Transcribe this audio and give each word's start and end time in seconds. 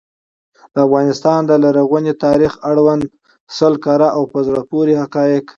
د 0.73 0.75
افغانستان 0.87 1.39
د 1.45 1.51
لرغوني 1.63 2.13
تاریخ 2.25 2.51
اړوند 2.69 3.03
سل 3.57 3.73
کره 3.85 4.07
او 4.17 4.23
په 4.31 4.39
زړه 4.47 4.61
پوري 4.69 4.93
حقایق. 5.01 5.45